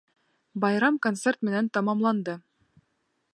[0.63, 2.35] Байрам концерт менән тамамланды.